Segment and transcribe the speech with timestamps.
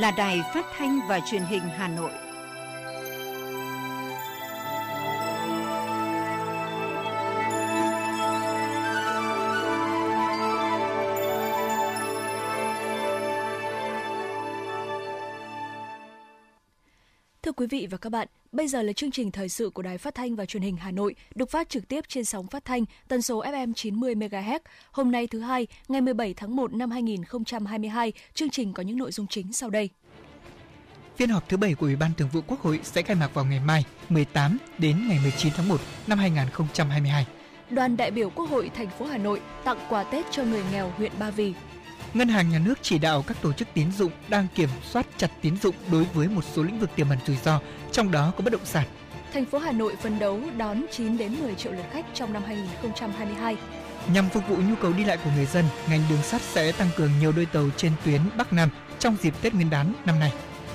[0.00, 2.10] là Đài Phát thanh và Truyền hình Hà Nội.
[17.42, 19.98] Thưa quý vị và các bạn, bây giờ là chương trình thời sự của Đài
[19.98, 22.84] Phát thanh và Truyền hình Hà Nội, được phát trực tiếp trên sóng phát thanh
[23.08, 24.58] tần số FM 90 MHz.
[24.90, 29.12] Hôm nay thứ hai, ngày 17 tháng 1 năm 2022, chương trình có những nội
[29.12, 29.90] dung chính sau đây.
[31.20, 33.44] Phiên họp thứ 7 của Ủy ban Thường vụ Quốc hội sẽ khai mạc vào
[33.44, 37.26] ngày mai, 18 đến ngày 19 tháng 1 năm 2022.
[37.70, 40.92] Đoàn đại biểu Quốc hội thành phố Hà Nội tặng quà Tết cho người nghèo
[40.96, 41.54] huyện Ba Vì.
[42.14, 45.30] Ngân hàng Nhà nước chỉ đạo các tổ chức tín dụng đang kiểm soát chặt
[45.40, 47.60] tín dụng đối với một số lĩnh vực tiềm ẩn rủi ro,
[47.92, 48.86] trong đó có bất động sản.
[49.32, 52.42] Thành phố Hà Nội phấn đấu đón 9 đến 10 triệu lượt khách trong năm
[52.46, 53.56] 2022.
[54.12, 56.88] Nhằm phục vụ nhu cầu đi lại của người dân, ngành đường sắt sẽ tăng
[56.96, 60.32] cường nhiều đôi tàu trên tuyến Bắc Nam trong dịp Tết Nguyên đán năm nay.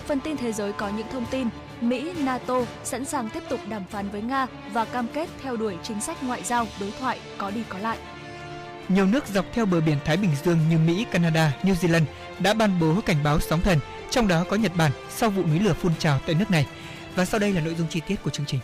[0.07, 1.47] Phần tin thế giới có những thông tin
[1.81, 5.75] Mỹ, NATO sẵn sàng tiếp tục đàm phán với Nga và cam kết theo đuổi
[5.83, 7.97] chính sách ngoại giao đối thoại có đi có lại.
[8.89, 12.05] Nhiều nước dọc theo bờ biển Thái Bình Dương như Mỹ, Canada, New Zealand
[12.39, 15.59] đã ban bố cảnh báo sóng thần, trong đó có Nhật Bản sau vụ núi
[15.59, 16.67] lửa phun trào tại nước này.
[17.15, 18.59] Và sau đây là nội dung chi tiết của chương trình.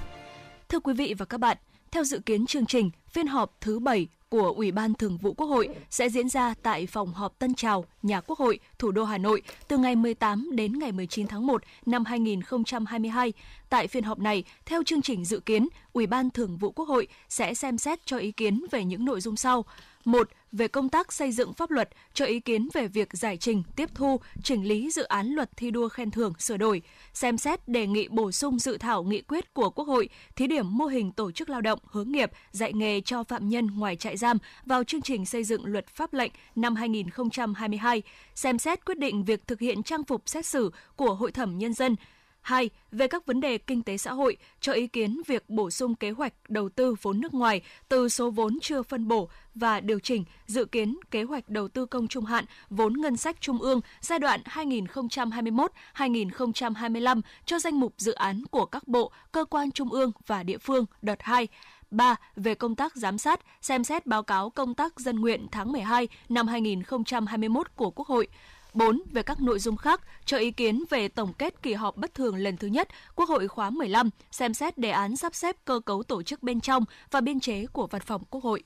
[0.70, 1.58] Thưa quý vị và các bạn,
[1.92, 5.48] theo dự kiến chương trình, phiên họp thứ 7 của Ủy ban Thường vụ Quốc
[5.48, 9.18] hội sẽ diễn ra tại phòng họp Tân Trào, Nhà Quốc hội, thủ đô Hà
[9.18, 13.34] Nội từ ngày 18 đến ngày 19 tháng 1 năm 2022.
[13.70, 17.08] Tại phiên họp này, theo chương trình dự kiến, Ủy ban Thường vụ Quốc hội
[17.30, 19.66] sẽ xem xét cho ý kiến về những nội dung sau.
[20.06, 20.30] 1.
[20.52, 23.90] Về công tác xây dựng pháp luật, cho ý kiến về việc giải trình, tiếp
[23.96, 26.82] thu, chỉnh lý dự án luật thi đua khen thưởng sửa đổi,
[27.14, 30.78] xem xét đề nghị bổ sung dự thảo nghị quyết của Quốc hội thí điểm
[30.78, 34.18] mô hình tổ chức lao động hướng nghiệp dạy nghề cho phạm nhân ngoài trại
[34.18, 38.02] giam vào chương trình xây dựng luật pháp lệnh năm 2022,
[38.36, 41.74] xem xét quyết định việc thực hiện trang phục xét xử của Hội thẩm Nhân
[41.74, 41.96] dân,
[42.42, 42.70] 2.
[42.92, 46.12] Về các vấn đề kinh tế xã hội, cho ý kiến việc bổ sung kế
[46.12, 50.24] hoạch đầu tư vốn nước ngoài từ số vốn chưa phân bổ và điều chỉnh
[50.48, 54.20] dự kiến kế hoạch đầu tư công trung hạn vốn ngân sách trung ương giai
[54.20, 60.44] đoạn 2021-2025 cho danh mục dự án của các bộ, cơ quan trung ương và
[60.44, 61.48] địa phương đợt 2.
[61.92, 62.16] 3.
[62.36, 66.08] Về công tác giám sát, xem xét báo cáo công tác dân nguyện tháng 12
[66.30, 68.28] năm 2021 của Quốc hội.
[68.74, 69.02] 4.
[69.12, 72.36] Về các nội dung khác, cho ý kiến về tổng kết kỳ họp bất thường
[72.36, 76.04] lần thứ nhất Quốc hội khóa 15, xem xét đề án sắp xếp cơ cấu
[76.04, 78.64] tổ chức bên trong và biên chế của Văn phòng Quốc hội.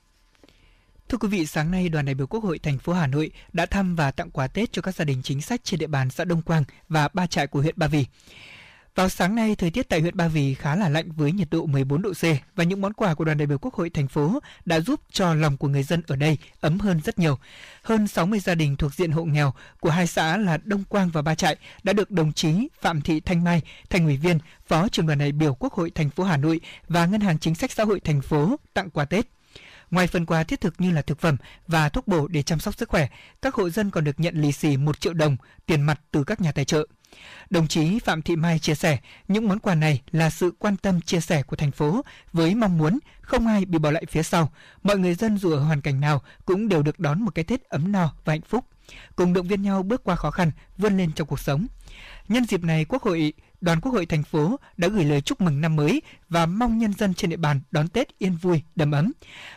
[1.08, 3.66] Thưa quý vị, sáng nay đoàn đại biểu Quốc hội thành phố Hà Nội đã
[3.66, 6.24] thăm và tặng quà Tết cho các gia đình chính sách trên địa bàn xã
[6.24, 8.06] Đông Quang và ba trại của huyện Ba Vì.
[8.96, 11.66] Vào sáng nay, thời tiết tại huyện Ba Vì khá là lạnh với nhiệt độ
[11.66, 12.22] 14 độ C
[12.54, 15.34] và những món quà của đoàn đại biểu Quốc hội thành phố đã giúp cho
[15.34, 17.38] lòng của người dân ở đây ấm hơn rất nhiều.
[17.82, 21.22] Hơn 60 gia đình thuộc diện hộ nghèo của hai xã là Đông Quang và
[21.22, 25.06] Ba Trại đã được đồng chí Phạm Thị Thanh Mai, thành ủy viên, phó trưởng
[25.06, 27.84] đoàn đại biểu Quốc hội thành phố Hà Nội và Ngân hàng Chính sách Xã
[27.84, 29.26] hội thành phố tặng quà Tết.
[29.90, 31.36] Ngoài phần quà thiết thực như là thực phẩm
[31.66, 33.08] và thuốc bổ để chăm sóc sức khỏe,
[33.42, 35.36] các hộ dân còn được nhận lì xì 1 triệu đồng
[35.66, 36.86] tiền mặt từ các nhà tài trợ.
[37.50, 41.00] Đồng chí Phạm Thị Mai chia sẻ, những món quà này là sự quan tâm
[41.00, 44.52] chia sẻ của thành phố với mong muốn không ai bị bỏ lại phía sau.
[44.82, 47.62] Mọi người dân dù ở hoàn cảnh nào cũng đều được đón một cái Tết
[47.62, 48.64] ấm no và hạnh phúc,
[49.16, 51.66] cùng động viên nhau bước qua khó khăn, vươn lên trong cuộc sống.
[52.28, 55.60] Nhân dịp này, Quốc hội đoàn Quốc hội thành phố đã gửi lời chúc mừng
[55.60, 59.12] năm mới và mong nhân dân trên địa bàn đón Tết yên vui, đầm ấm.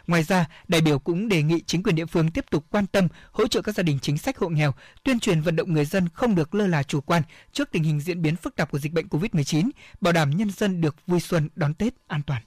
[0.07, 3.07] Ngoài ra, đại biểu cũng đề nghị chính quyền địa phương tiếp tục quan tâm,
[3.31, 4.73] hỗ trợ các gia đình chính sách hộ nghèo,
[5.03, 7.99] tuyên truyền vận động người dân không được lơ là chủ quan trước tình hình
[7.99, 9.69] diễn biến phức tạp của dịch bệnh COVID-19,
[10.01, 12.41] bảo đảm nhân dân được vui xuân đón Tết an toàn.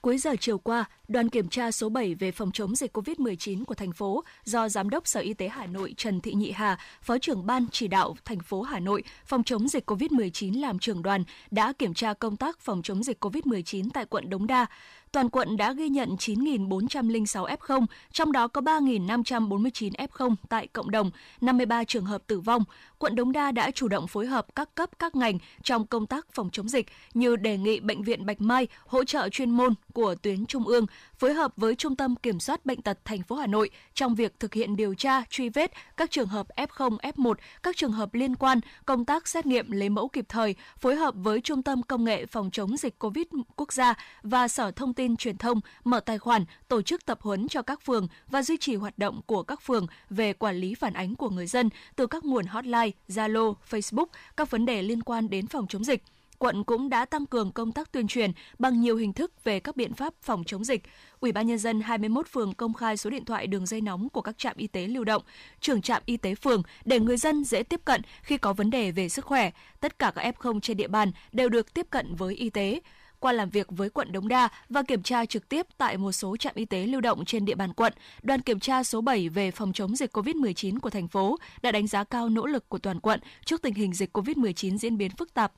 [0.00, 3.74] Cuối giờ chiều qua, đoàn kiểm tra số 7 về phòng chống dịch COVID-19 của
[3.74, 7.18] thành phố do Giám đốc Sở Y tế Hà Nội Trần Thị Nhị Hà, Phó
[7.18, 11.24] trưởng Ban chỉ đạo thành phố Hà Nội phòng chống dịch COVID-19 làm trưởng đoàn
[11.50, 14.66] đã kiểm tra công tác phòng chống dịch COVID-19 tại quận Đống Đa
[15.12, 21.10] toàn quận đã ghi nhận 9.406 F0, trong đó có 3.549 F0 tại cộng đồng,
[21.40, 22.64] 53 trường hợp tử vong.
[22.98, 26.26] Quận Đống Đa đã chủ động phối hợp các cấp các ngành trong công tác
[26.32, 30.14] phòng chống dịch như đề nghị Bệnh viện Bạch Mai hỗ trợ chuyên môn của
[30.14, 30.86] tuyến trung ương,
[31.18, 34.40] phối hợp với Trung tâm Kiểm soát Bệnh tật thành phố Hà Nội trong việc
[34.40, 38.36] thực hiện điều tra, truy vết các trường hợp F0, F1, các trường hợp liên
[38.36, 42.04] quan, công tác xét nghiệm lấy mẫu kịp thời, phối hợp với Trung tâm Công
[42.04, 43.26] nghệ Phòng chống dịch COVID
[43.56, 47.48] quốc gia và Sở Thông tin truyền thông mở tài khoản, tổ chức tập huấn
[47.48, 50.94] cho các phường và duy trì hoạt động của các phường về quản lý phản
[50.94, 54.06] ánh của người dân từ các nguồn hotline, Zalo, Facebook,
[54.36, 56.02] các vấn đề liên quan đến phòng chống dịch
[56.38, 59.76] quận cũng đã tăng cường công tác tuyên truyền bằng nhiều hình thức về các
[59.76, 60.82] biện pháp phòng chống dịch.
[61.20, 64.20] Ủy ban nhân dân 21 phường công khai số điện thoại đường dây nóng của
[64.20, 65.22] các trạm y tế lưu động,
[65.60, 68.90] trưởng trạm y tế phường để người dân dễ tiếp cận khi có vấn đề
[68.90, 69.50] về sức khỏe.
[69.80, 72.80] Tất cả các F0 trên địa bàn đều được tiếp cận với y tế
[73.20, 76.36] qua làm việc với quận Đống Đa và kiểm tra trực tiếp tại một số
[76.36, 77.92] trạm y tế lưu động trên địa bàn quận,
[78.22, 81.86] đoàn kiểm tra số 7 về phòng chống dịch COVID-19 của thành phố đã đánh
[81.86, 85.34] giá cao nỗ lực của toàn quận trước tình hình dịch COVID-19 diễn biến phức
[85.34, 85.52] tạp.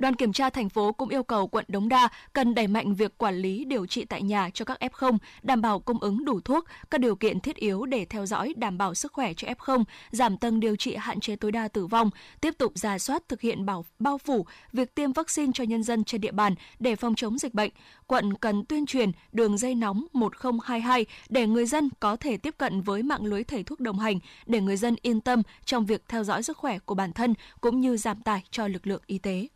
[0.00, 3.18] Đoàn kiểm tra thành phố cũng yêu cầu quận Đống Đa cần đẩy mạnh việc
[3.18, 6.64] quản lý điều trị tại nhà cho các F0, đảm bảo cung ứng đủ thuốc,
[6.90, 10.36] các điều kiện thiết yếu để theo dõi đảm bảo sức khỏe cho F0, giảm
[10.36, 12.10] tầng điều trị hạn chế tối đa tử vong,
[12.40, 16.04] tiếp tục ra soát thực hiện bảo bao phủ việc tiêm vaccine cho nhân dân
[16.04, 17.70] trên địa bàn để phòng chống dịch bệnh.
[18.06, 22.80] Quận cần tuyên truyền đường dây nóng 1022 để người dân có thể tiếp cận
[22.80, 26.24] với mạng lưới thầy thuốc đồng hành để người dân yên tâm trong việc theo
[26.24, 29.46] dõi sức khỏe của bản thân cũng như giảm tải cho lực lượng y tế.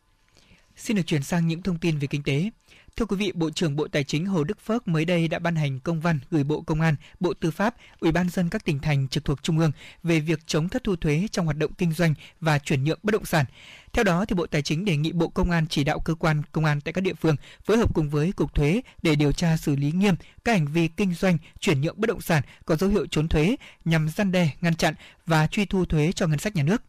[0.76, 2.50] Xin được chuyển sang những thông tin về kinh tế.
[2.96, 5.56] Thưa quý vị, Bộ trưởng Bộ Tài chính Hồ Đức Phước mới đây đã ban
[5.56, 8.78] hành công văn gửi Bộ Công an, Bộ Tư pháp, Ủy ban dân các tỉnh
[8.78, 9.72] thành trực thuộc Trung ương
[10.02, 13.12] về việc chống thất thu thuế trong hoạt động kinh doanh và chuyển nhượng bất
[13.12, 13.44] động sản.
[13.92, 16.42] Theo đó, thì Bộ Tài chính đề nghị Bộ Công an chỉ đạo cơ quan
[16.52, 19.56] công an tại các địa phương phối hợp cùng với Cục Thuế để điều tra
[19.56, 22.90] xử lý nghiêm các hành vi kinh doanh chuyển nhượng bất động sản có dấu
[22.90, 24.94] hiệu trốn thuế nhằm gian đe, ngăn chặn
[25.26, 26.82] và truy thu thuế cho ngân sách nhà nước.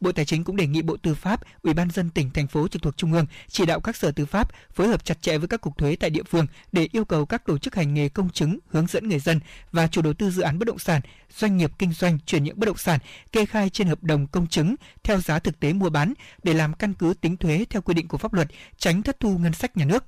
[0.00, 2.68] Bộ Tài chính cũng đề nghị Bộ Tư pháp, Ủy ban dân tỉnh thành phố
[2.68, 5.48] trực thuộc trung ương chỉ đạo các sở tư pháp phối hợp chặt chẽ với
[5.48, 8.30] các cục thuế tại địa phương để yêu cầu các tổ chức hành nghề công
[8.30, 9.40] chứng hướng dẫn người dân
[9.72, 11.00] và chủ đầu tư dự án bất động sản,
[11.36, 13.00] doanh nghiệp kinh doanh chuyển nhượng bất động sản
[13.32, 16.74] kê khai trên hợp đồng công chứng theo giá thực tế mua bán để làm
[16.74, 19.76] căn cứ tính thuế theo quy định của pháp luật, tránh thất thu ngân sách
[19.76, 20.04] nhà nước.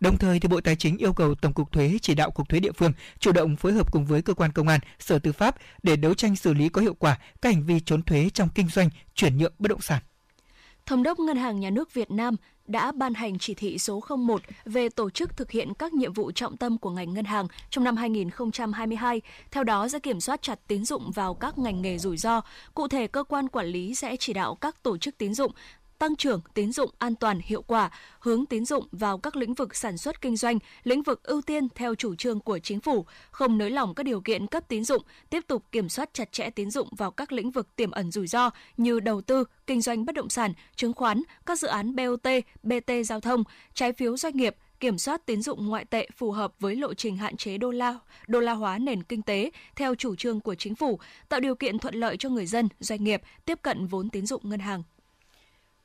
[0.00, 2.60] Đồng thời thì Bộ Tài chính yêu cầu Tổng cục Thuế chỉ đạo cục thuế
[2.60, 5.56] địa phương chủ động phối hợp cùng với cơ quan công an, sở tư pháp
[5.82, 8.68] để đấu tranh xử lý có hiệu quả các hành vi trốn thuế trong kinh
[8.68, 10.02] doanh chuyển nhượng bất động sản.
[10.86, 14.42] Thống đốc Ngân hàng Nhà nước Việt Nam đã ban hành chỉ thị số 01
[14.64, 17.84] về tổ chức thực hiện các nhiệm vụ trọng tâm của ngành ngân hàng trong
[17.84, 19.20] năm 2022.
[19.50, 22.40] Theo đó sẽ kiểm soát chặt tín dụng vào các ngành nghề rủi ro.
[22.74, 25.52] Cụ thể, cơ quan quản lý sẽ chỉ đạo các tổ chức tín dụng
[25.98, 29.76] tăng trưởng tín dụng an toàn hiệu quả, hướng tín dụng vào các lĩnh vực
[29.76, 33.58] sản xuất kinh doanh, lĩnh vực ưu tiên theo chủ trương của chính phủ, không
[33.58, 36.70] nới lỏng các điều kiện cấp tín dụng, tiếp tục kiểm soát chặt chẽ tín
[36.70, 40.14] dụng vào các lĩnh vực tiềm ẩn rủi ro như đầu tư, kinh doanh bất
[40.14, 42.26] động sản, chứng khoán, các dự án BOT,
[42.62, 43.44] BT giao thông,
[43.74, 47.16] trái phiếu doanh nghiệp, kiểm soát tín dụng ngoại tệ phù hợp với lộ trình
[47.16, 50.74] hạn chế đô la đô la hóa nền kinh tế theo chủ trương của chính
[50.74, 50.98] phủ,
[51.28, 54.48] tạo điều kiện thuận lợi cho người dân, doanh nghiệp tiếp cận vốn tín dụng
[54.48, 54.82] ngân hàng.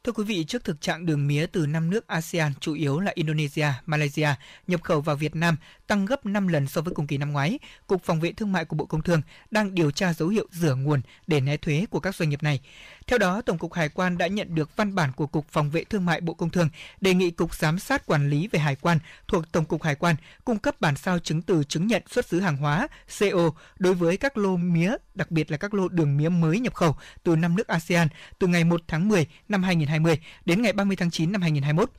[0.04, 3.12] Thưa quý vị, trước thực trạng đường mía từ năm nước ASEAN, chủ yếu là
[3.16, 4.30] Indonesia, Malaysia,
[4.68, 5.58] nhập khẩu vào Việt Nam
[5.90, 8.66] tăng gấp 5 lần so với cùng kỳ năm ngoái, Cục Phòng vệ Thương mại
[8.66, 9.22] của Bộ Công Thương
[9.52, 12.60] đang điều tra dấu hiệu rửa nguồn để né thuế của các doanh nghiệp này.
[13.08, 15.84] Theo đó, Tổng cục Hải quan đã nhận được văn bản của Cục Phòng vệ
[15.84, 16.70] Thương mại Bộ Công Thương
[17.02, 20.16] đề nghị Cục Giám sát Quản lý về Hải quan thuộc Tổng cục Hải quan
[20.46, 22.88] cung cấp bản sao chứng từ chứng nhận xuất xứ hàng hóa
[23.20, 26.74] CO đối với các lô mía, đặc biệt là các lô đường mía mới nhập
[26.74, 28.08] khẩu từ năm nước ASEAN
[28.40, 31.92] từ ngày 1 tháng 10 năm 2020 đến ngày 30 tháng 9 năm 2021.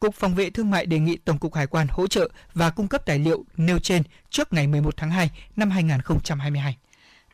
[0.00, 2.88] Cục Phòng vệ Thương mại đề nghị Tổng cục Hải quan hỗ trợ và cung
[2.88, 6.76] cấp tài liệu nêu trên trước ngày 11 tháng 2 năm 2022.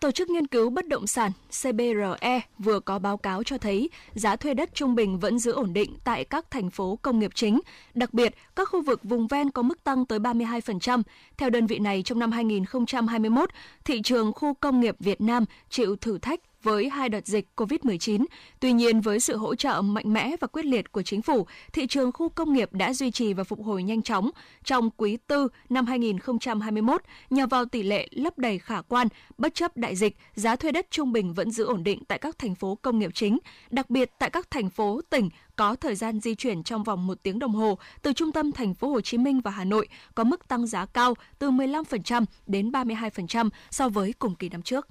[0.00, 4.36] Tổ chức nghiên cứu bất động sản CBRE vừa có báo cáo cho thấy giá
[4.36, 7.60] thuê đất trung bình vẫn giữ ổn định tại các thành phố công nghiệp chính,
[7.94, 11.02] đặc biệt các khu vực vùng ven có mức tăng tới 32%.
[11.36, 13.50] Theo đơn vị này, trong năm 2021,
[13.84, 18.24] thị trường khu công nghiệp Việt Nam chịu thử thách với hai đợt dịch COVID-19.
[18.60, 21.86] Tuy nhiên, với sự hỗ trợ mạnh mẽ và quyết liệt của chính phủ, thị
[21.86, 24.30] trường khu công nghiệp đã duy trì và phục hồi nhanh chóng.
[24.64, 29.76] Trong quý 4 năm 2021, nhờ vào tỷ lệ lấp đầy khả quan, bất chấp
[29.76, 32.78] đại dịch, giá thuê đất trung bình vẫn giữ ổn định tại các thành phố
[32.82, 33.38] công nghiệp chính,
[33.70, 37.22] đặc biệt tại các thành phố tỉnh có thời gian di chuyển trong vòng một
[37.22, 40.24] tiếng đồng hồ từ trung tâm thành phố Hồ Chí Minh và Hà Nội có
[40.24, 44.88] mức tăng giá cao từ 15% đến 32% so với cùng kỳ năm trước.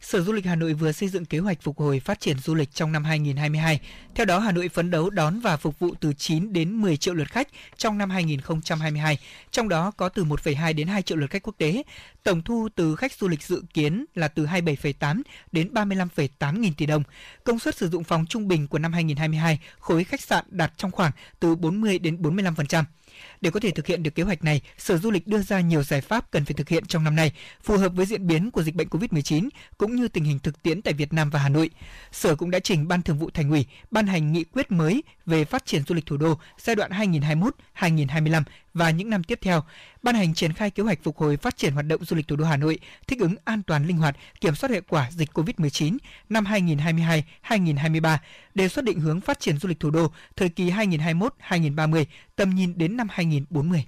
[0.00, 2.54] Sở Du lịch Hà Nội vừa xây dựng kế hoạch phục hồi phát triển du
[2.54, 3.80] lịch trong năm 2022.
[4.14, 7.14] Theo đó, Hà Nội phấn đấu đón và phục vụ từ 9 đến 10 triệu
[7.14, 9.18] lượt khách trong năm 2022,
[9.50, 11.82] trong đó có từ 1,2 đến 2 triệu lượt khách quốc tế.
[12.22, 16.86] Tổng thu từ khách du lịch dự kiến là từ 27,8 đến 35,8 nghìn tỷ
[16.86, 17.02] đồng.
[17.44, 20.90] Công suất sử dụng phòng trung bình của năm 2022, khối khách sạn đạt trong
[20.90, 22.84] khoảng từ 40 đến 45%.
[23.40, 25.82] Để có thể thực hiện được kế hoạch này, Sở Du lịch đưa ra nhiều
[25.82, 28.62] giải pháp cần phải thực hiện trong năm nay, phù hợp với diễn biến của
[28.62, 31.48] dịch bệnh COVID-19 cũng cũng như tình hình thực tiễn tại Việt Nam và Hà
[31.48, 31.70] Nội.
[32.12, 35.44] Sở cũng đã trình Ban Thường vụ Thành ủy ban hành nghị quyết mới về
[35.44, 36.90] phát triển du lịch thủ đô giai đoạn
[37.74, 38.42] 2021-2025
[38.74, 39.64] và những năm tiếp theo,
[40.02, 42.36] ban hành triển khai kế hoạch phục hồi phát triển hoạt động du lịch thủ
[42.36, 45.96] đô Hà Nội, thích ứng an toàn linh hoạt, kiểm soát hiệu quả dịch COVID-19
[46.28, 48.18] năm 2022-2023,
[48.54, 52.04] đề xuất định hướng phát triển du lịch thủ đô thời kỳ 2021-2030,
[52.36, 53.84] tầm nhìn đến năm 2040.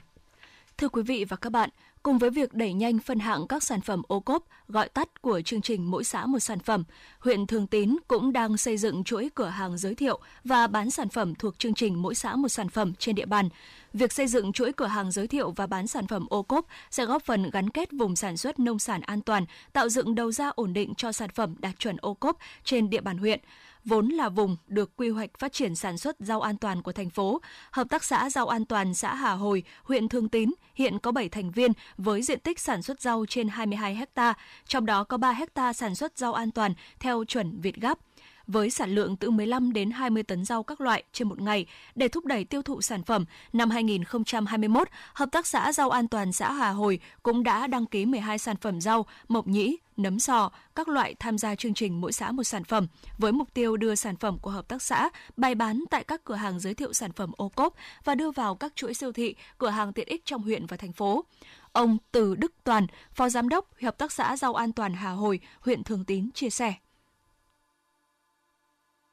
[0.78, 1.70] Thưa quý vị và các bạn,
[2.02, 5.40] Cùng với việc đẩy nhanh phân hạng các sản phẩm ô cốp, gọi tắt của
[5.40, 6.84] chương trình mỗi xã một sản phẩm,
[7.18, 11.08] huyện Thường Tín cũng đang xây dựng chuỗi cửa hàng giới thiệu và bán sản
[11.08, 13.48] phẩm thuộc chương trình mỗi xã một sản phẩm trên địa bàn.
[13.92, 17.04] Việc xây dựng chuỗi cửa hàng giới thiệu và bán sản phẩm ô cốp sẽ
[17.04, 20.48] góp phần gắn kết vùng sản xuất nông sản an toàn, tạo dựng đầu ra
[20.48, 23.40] ổn định cho sản phẩm đạt chuẩn ô cốp trên địa bàn huyện
[23.84, 27.10] vốn là vùng được quy hoạch phát triển sản xuất rau an toàn của thành
[27.10, 27.40] phố.
[27.70, 31.28] Hợp tác xã rau an toàn xã Hà Hồi, huyện Thương Tín hiện có 7
[31.28, 34.34] thành viên với diện tích sản xuất rau trên 22 ha,
[34.66, 37.98] trong đó có 3 ha sản xuất rau an toàn theo chuẩn Việt Gáp
[38.46, 42.08] với sản lượng từ 15 đến 20 tấn rau các loại trên một ngày để
[42.08, 43.24] thúc đẩy tiêu thụ sản phẩm.
[43.52, 48.06] Năm 2021, Hợp tác xã Rau An toàn xã Hà Hồi cũng đã đăng ký
[48.06, 52.12] 12 sản phẩm rau, mộc nhĩ, nấm sò, các loại tham gia chương trình mỗi
[52.12, 52.86] xã một sản phẩm,
[53.18, 56.34] với mục tiêu đưa sản phẩm của hợp tác xã bày bán tại các cửa
[56.34, 59.70] hàng giới thiệu sản phẩm ô cốp và đưa vào các chuỗi siêu thị, cửa
[59.70, 61.24] hàng tiện ích trong huyện và thành phố.
[61.72, 65.40] Ông Từ Đức Toàn, Phó Giám đốc Hợp tác xã Rau An toàn Hà Hồi,
[65.60, 66.74] huyện Thường Tín chia sẻ.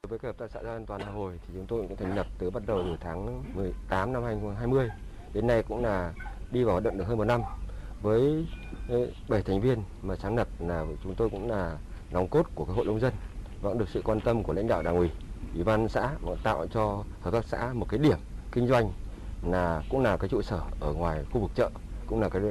[0.09, 2.27] Với hợp tác xã gia An toàn Hà Hồi thì chúng tôi cũng thành lập
[2.37, 4.89] từ bắt đầu từ tháng 18 năm 2020
[5.33, 6.13] đến nay cũng là
[6.51, 7.41] đi vào hoạt động được hơn một năm
[8.01, 8.45] với
[9.27, 11.77] 7 thành viên mà sáng lập là chúng tôi cũng là
[12.11, 13.13] nòng cốt của cái hội nông dân.
[13.61, 15.09] Và cũng được sự quan tâm của lãnh đạo đảng ủy
[15.53, 18.17] ủy ban xã và tạo cho hợp tác xã một cái điểm
[18.51, 18.91] kinh doanh
[19.43, 21.69] là cũng là cái trụ sở ở ngoài khu vực chợ,
[22.07, 22.41] cũng là cái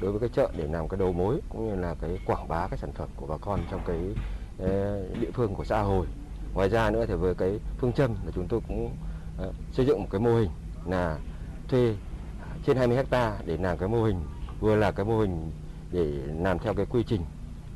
[0.00, 2.68] đối với cái chợ để làm cái đầu mối cũng như là cái quảng bá
[2.68, 3.98] cái sản phẩm của bà con trong cái
[5.20, 6.06] địa phương của xã hội
[6.54, 8.96] ngoài ra nữa thì với cái phương châm là chúng tôi cũng
[9.36, 10.50] ờ, xây dựng một cái mô hình
[10.86, 11.18] là
[11.68, 11.94] thuê
[12.66, 14.20] trên 20 hecta để làm cái mô hình,
[14.60, 15.52] vừa là cái mô hình
[15.92, 16.04] để
[16.40, 17.20] làm theo cái quy trình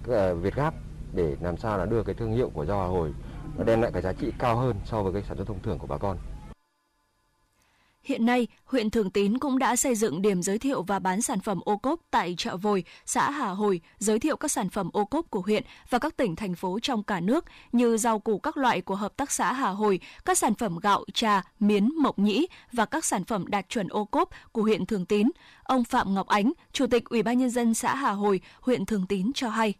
[0.09, 0.75] ờ, Việt Gáp
[1.13, 3.15] để làm sao là đưa cái thương hiệu của rau Hà Hồi
[3.59, 5.79] nó đem lại cái giá trị cao hơn so với cái sản xuất thông thường
[5.79, 6.17] của bà con.
[8.05, 11.41] Hiện nay, huyện Thường Tín cũng đã xây dựng điểm giới thiệu và bán sản
[11.41, 15.05] phẩm ô cốp tại chợ Vồi, xã Hà Hồi, giới thiệu các sản phẩm ô
[15.05, 18.57] cốp của huyện và các tỉnh thành phố trong cả nước như rau củ các
[18.57, 22.47] loại của hợp tác xã Hà Hồi, các sản phẩm gạo, trà, miến, mộc nhĩ
[22.73, 25.31] và các sản phẩm đạt chuẩn ô cốp của huyện Thường Tín.
[25.63, 29.07] Ông Phạm Ngọc Ánh, Chủ tịch Ủy ban nhân dân xã Hà Hồi, huyện Thường
[29.09, 29.75] Tín cho hay.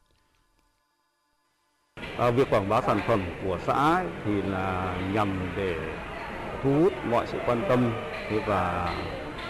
[2.19, 5.75] À, việc quảng bá sản phẩm của xã thì là nhằm để
[6.63, 7.91] thu hút mọi sự quan tâm
[8.47, 8.95] và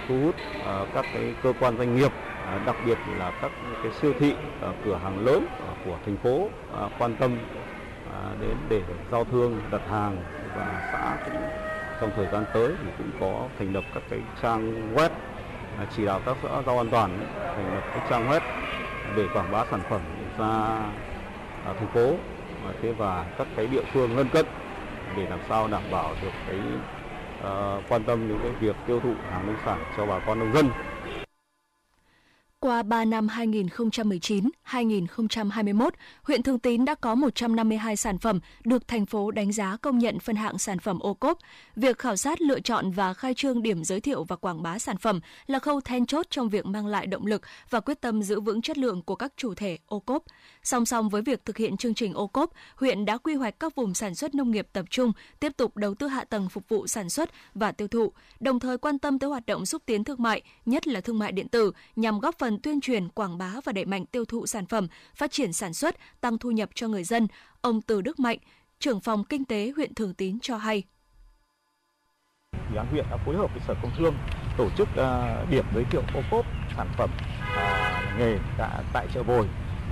[0.09, 2.12] thu hút ờ, các cái cơ quan doanh nghiệp
[2.47, 3.50] ờ, đặc biệt là các
[3.83, 5.47] cái siêu thị ờ, cửa hàng lớn
[5.85, 6.49] của thành phố
[6.99, 7.31] quan tâm
[8.40, 10.16] đến để giao thương, đặt hàng
[10.57, 11.42] và xã cũng
[12.00, 15.09] trong thời gian tới thì cũng có thành lập các cái trang web
[15.97, 17.11] chỉ đạo các xã rau an toàn
[17.57, 18.40] thành lập các trang web
[19.16, 20.00] để quảng bá sản phẩm
[20.38, 20.78] ra
[21.64, 22.14] thành phố.
[22.83, 24.47] Thế và các cái địa phương lân cận
[25.16, 26.57] để làm sao đảm bảo được cái
[27.42, 30.52] Ờ, quan tâm đến cái việc tiêu thụ hàng nông sản cho bà con nông
[30.52, 30.72] dân.
[32.62, 35.90] Qua 3 năm 2019-2021,
[36.23, 40.19] huyện Thường Tín đã có 152 sản phẩm được thành phố đánh giá công nhận
[40.19, 41.38] phân hạng sản phẩm ô cốp.
[41.76, 44.97] Việc khảo sát lựa chọn và khai trương điểm giới thiệu và quảng bá sản
[44.97, 48.40] phẩm là khâu then chốt trong việc mang lại động lực và quyết tâm giữ
[48.40, 50.23] vững chất lượng của các chủ thể ô cốp.
[50.62, 53.75] Song song với việc thực hiện chương trình ô cốp, huyện đã quy hoạch các
[53.75, 56.87] vùng sản xuất nông nghiệp tập trung, tiếp tục đầu tư hạ tầng phục vụ
[56.87, 60.23] sản xuất và tiêu thụ, đồng thời quan tâm tới hoạt động xúc tiến thương
[60.23, 63.73] mại, nhất là thương mại điện tử, nhằm góp phần tuyên truyền, quảng bá và
[63.73, 67.04] đẩy mạnh tiêu thụ sản phẩm, phát triển sản xuất, tăng thu nhập cho người
[67.04, 67.28] dân.
[67.61, 68.38] Ông Từ Đức Mạnh,
[68.78, 70.82] trưởng phòng kinh tế huyện Thường Tín cho hay.
[72.52, 74.14] Ủy ban huyện đã phối hợp với Sở Công Thương
[74.59, 77.11] tổ chức uh, điểm giới thiệu ô cốp sản phẩm
[77.52, 78.38] uh, nghề
[78.92, 79.49] tại chợ bồi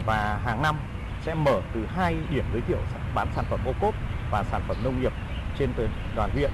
[0.07, 0.76] và hàng năm
[1.25, 2.79] sẽ mở từ hai điểm giới thiệu
[3.14, 3.95] bán sản phẩm ô cốp
[4.31, 5.12] và sản phẩm nông nghiệp
[5.59, 5.71] trên
[6.17, 6.50] toàn huyện.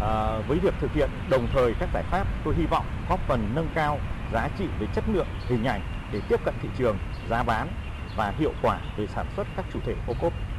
[0.00, 3.54] À, với việc thực hiện đồng thời các giải pháp, tôi hy vọng góp phần
[3.54, 4.00] nâng cao
[4.32, 5.80] giá trị về chất lượng, hình ảnh
[6.12, 6.98] để tiếp cận thị trường,
[7.28, 7.68] giá bán
[8.16, 10.53] và hiệu quả về sản xuất các chủ thể ô cốp.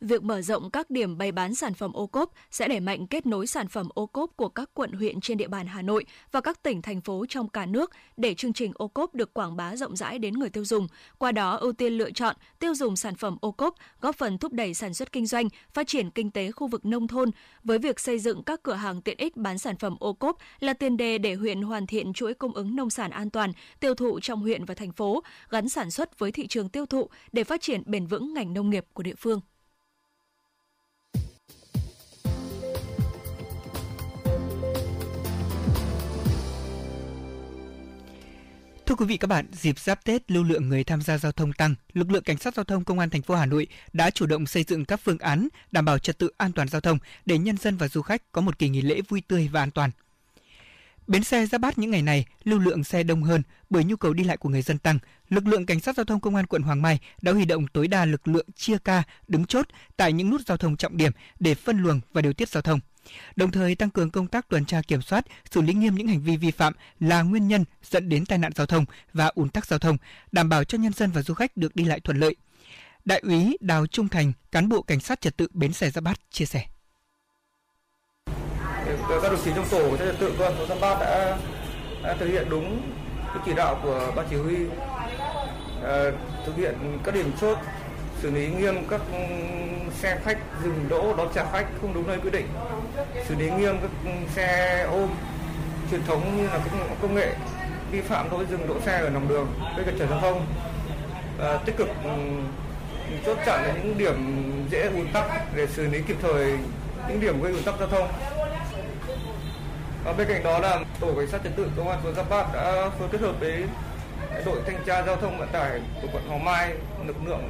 [0.00, 3.26] Việc mở rộng các điểm bày bán sản phẩm ô cốp sẽ đẩy mạnh kết
[3.26, 6.40] nối sản phẩm ô cốp của các quận huyện trên địa bàn Hà Nội và
[6.40, 9.76] các tỉnh thành phố trong cả nước để chương trình ô cốp được quảng bá
[9.76, 10.86] rộng rãi đến người tiêu dùng.
[11.18, 14.52] Qua đó ưu tiên lựa chọn tiêu dùng sản phẩm ô cốp, góp phần thúc
[14.52, 17.30] đẩy sản xuất kinh doanh, phát triển kinh tế khu vực nông thôn.
[17.64, 20.72] Với việc xây dựng các cửa hàng tiện ích bán sản phẩm ô cốp là
[20.72, 24.20] tiền đề để huyện hoàn thiện chuỗi cung ứng nông sản an toàn, tiêu thụ
[24.20, 27.60] trong huyện và thành phố, gắn sản xuất với thị trường tiêu thụ để phát
[27.60, 29.40] triển bền vững ngành nông nghiệp của địa phương.
[38.88, 41.52] Thưa quý vị các bạn, dịp giáp Tết lưu lượng người tham gia giao thông
[41.52, 44.26] tăng, lực lượng cảnh sát giao thông công an thành phố Hà Nội đã chủ
[44.26, 47.38] động xây dựng các phương án đảm bảo trật tự an toàn giao thông để
[47.38, 49.90] nhân dân và du khách có một kỳ nghỉ lễ vui tươi và an toàn.
[51.06, 54.12] Bến xe Giáp Bát những ngày này lưu lượng xe đông hơn bởi nhu cầu
[54.12, 54.98] đi lại của người dân tăng.
[55.28, 57.88] Lực lượng cảnh sát giao thông công an quận Hoàng Mai đã huy động tối
[57.88, 59.66] đa lực lượng chia ca đứng chốt
[59.96, 62.80] tại những nút giao thông trọng điểm để phân luồng và điều tiết giao thông.
[63.36, 66.20] Đồng thời tăng cường công tác tuần tra kiểm soát, xử lý nghiêm những hành
[66.20, 69.66] vi vi phạm là nguyên nhân dẫn đến tai nạn giao thông và ùn tắc
[69.66, 69.96] giao thông,
[70.32, 72.36] đảm bảo cho nhân dân và du khách được đi lại thuận lợi.
[73.04, 76.20] Đại úy Đào Trung Thành, cán bộ cảnh sát trật tự bến xe Giáp Bát
[76.30, 76.64] chia sẻ
[79.08, 81.38] các đồng chí trong tổ trật tự công an phố Bát đã,
[82.02, 82.92] đã thực hiện đúng
[83.26, 84.56] cái chỉ đạo của ban chỉ huy
[85.84, 86.04] à,
[86.46, 87.58] thực hiện các điểm chốt
[88.22, 89.00] xử lý nghiêm các
[89.90, 92.46] xe khách dừng đỗ đón trả khách không đúng nơi quy định.
[93.28, 93.90] Xử lý nghiêm các
[94.34, 95.08] xe ôm
[95.90, 96.60] truyền thống như là
[97.02, 97.34] công, nghệ
[97.90, 100.46] vi phạm lỗi dừng đỗ xe ở lòng đường gây cản trở giao thông.
[101.40, 102.10] À, tích cực ừ,
[103.26, 106.58] chốt chặn những điểm dễ ùn tắc để xử lý kịp thời
[107.08, 108.08] những điểm gây ùn tắc giao thông.
[110.04, 112.46] Và bên cạnh đó là tổ cảnh sát trật tự công an phường Giáp Bát
[112.54, 113.64] đã phối kết hợp với
[114.44, 116.74] đội thanh tra giao thông vận tải của quận Hoàng Mai,
[117.06, 117.42] lực lượng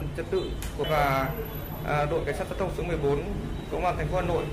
[0.00, 1.28] ừ, trật tự của và
[2.10, 3.22] đội cảnh sát giao thông số 14
[3.72, 4.44] công an thành phố Hà Nội.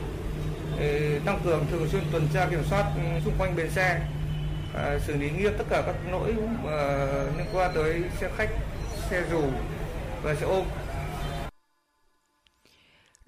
[1.25, 3.99] Tăng cường thường xuyên tuần tra kiểm soát ừ, xung quanh bến xe
[4.75, 6.35] à, xử lý nghiêm tất cả các lỗi
[6.67, 8.49] à, liên quan tới xe khách,
[9.09, 9.41] xe dù
[10.23, 10.65] và xe ôm.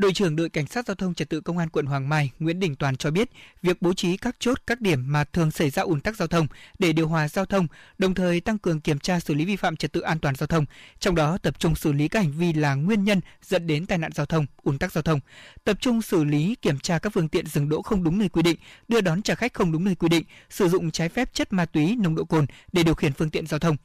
[0.01, 2.59] Đội trưởng đội cảnh sát giao thông trật tự công an quận Hoàng Mai Nguyễn
[2.59, 3.29] Đình Toàn cho biết,
[3.61, 6.47] việc bố trí các chốt các điểm mà thường xảy ra ùn tắc giao thông
[6.79, 7.67] để điều hòa giao thông,
[7.97, 10.47] đồng thời tăng cường kiểm tra xử lý vi phạm trật tự an toàn giao
[10.47, 10.65] thông,
[10.99, 13.97] trong đó tập trung xử lý các hành vi là nguyên nhân dẫn đến tai
[13.97, 15.19] nạn giao thông, ùn tắc giao thông,
[15.63, 18.41] tập trung xử lý kiểm tra các phương tiện dừng đỗ không đúng nơi quy
[18.41, 21.53] định, đưa đón trả khách không đúng nơi quy định, sử dụng trái phép chất
[21.53, 23.77] ma túy, nồng độ cồn để điều khiển phương tiện giao thông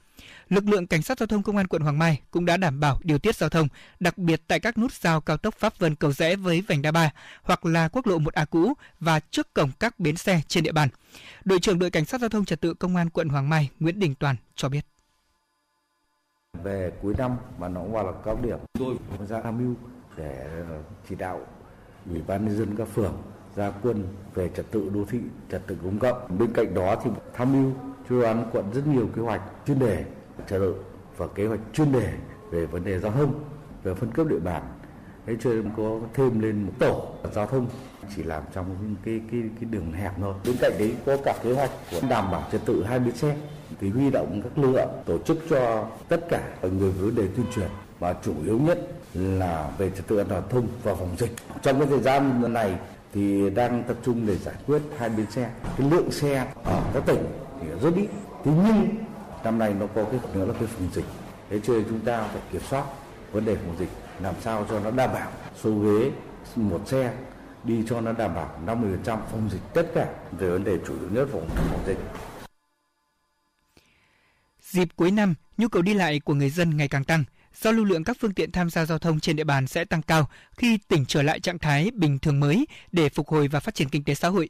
[0.48, 3.00] lực lượng cảnh sát giao thông công an quận Hoàng Mai cũng đã đảm bảo
[3.02, 3.68] điều tiết giao thông,
[4.00, 6.92] đặc biệt tại các nút giao cao tốc Pháp Vân Cầu Rẽ với vành đai
[6.92, 7.10] 3
[7.42, 10.88] hoặc là quốc lộ 1A cũ và trước cổng các bến xe trên địa bàn.
[11.44, 13.98] Đội trưởng đội cảnh sát giao thông trật tự công an quận Hoàng Mai Nguyễn
[13.98, 14.86] Đình Toàn cho biết.
[16.62, 18.96] Về cuối năm mà nó vào là cao điểm, tôi
[19.28, 19.74] ra tham mưu
[20.16, 20.64] để
[21.08, 21.46] chỉ đạo
[22.10, 23.22] ủy ban nhân dân các phường
[23.56, 25.18] ra quân về trật tự đô thị,
[25.50, 26.38] trật tự công cộng.
[26.38, 27.72] Bên cạnh đó thì tham mưu
[28.10, 30.04] cho đoàn quận rất nhiều kế hoạch chuyên đề
[30.38, 30.74] trật tự
[31.16, 32.12] và kế hoạch chuyên đề
[32.50, 33.44] về vấn đề giao thông
[33.82, 34.62] về phân cấp địa bàn.
[35.26, 37.66] Thế cho nên có thêm lên một tổ giao thông
[38.16, 40.34] chỉ làm trong những cái cái cái đường hẹp thôi.
[40.44, 43.36] Bên cạnh đấy có cả kế hoạch của đảm bảo trật tự hai bên xe
[43.80, 47.46] thì huy động các lực lượng tổ chức cho tất cả người vấn đề tuyên
[47.54, 47.68] truyền.
[47.98, 48.78] Và chủ yếu nhất
[49.14, 51.30] là về trật tự an toàn thông và phòng dịch.
[51.62, 52.78] Trong cái thời gian này
[53.16, 55.50] thì đang tập trung để giải quyết hai bên xe.
[55.78, 57.26] Cái lượng xe ở các tỉnh
[57.60, 58.08] thì rất ít.
[58.44, 58.88] Thế nhưng
[59.44, 61.04] năm nay nó có cái nữa là cái phòng dịch.
[61.50, 62.84] Thế cho nên chúng ta phải kiểm soát
[63.32, 63.88] vấn đề phòng dịch
[64.20, 65.30] làm sao cho nó đảm bảo
[65.62, 66.10] số ghế
[66.56, 67.12] một xe
[67.64, 71.08] đi cho nó đảm bảo 50% phòng dịch tất cả về vấn đề chủ yếu
[71.10, 71.98] nhất phòng phòng dịch.
[74.60, 77.24] Dịp cuối năm, nhu cầu đi lại của người dân ngày càng tăng
[77.62, 80.02] do lưu lượng các phương tiện tham gia giao thông trên địa bàn sẽ tăng
[80.02, 83.74] cao khi tỉnh trở lại trạng thái bình thường mới để phục hồi và phát
[83.74, 84.48] triển kinh tế xã hội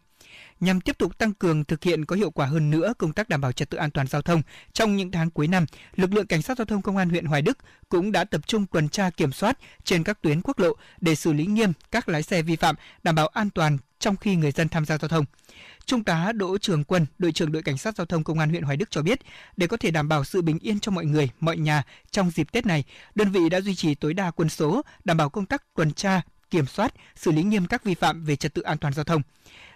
[0.61, 3.40] nhằm tiếp tục tăng cường thực hiện có hiệu quả hơn nữa công tác đảm
[3.40, 4.42] bảo trật tự an toàn giao thông
[4.73, 5.66] trong những tháng cuối năm,
[5.97, 8.66] lực lượng cảnh sát giao thông công an huyện Hoài Đức cũng đã tập trung
[8.66, 12.23] tuần tra kiểm soát trên các tuyến quốc lộ để xử lý nghiêm các lái
[12.23, 15.25] xe vi phạm, đảm bảo an toàn trong khi người dân tham gia giao thông.
[15.87, 18.62] Trung tá Đỗ Trường Quân, đội trưởng đội cảnh sát giao thông công an huyện
[18.62, 19.20] Hoài Đức cho biết,
[19.57, 22.53] để có thể đảm bảo sự bình yên cho mọi người, mọi nhà trong dịp
[22.53, 25.62] Tết này, đơn vị đã duy trì tối đa quân số, đảm bảo công tác
[25.75, 28.94] tuần tra, kiểm soát, xử lý nghiêm các vi phạm về trật tự an toàn
[28.94, 29.22] giao thông.